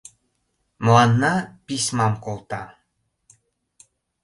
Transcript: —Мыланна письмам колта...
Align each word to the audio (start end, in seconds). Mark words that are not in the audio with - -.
—Мыланна 0.83 1.33
письмам 1.65 2.13
колта... 2.23 2.63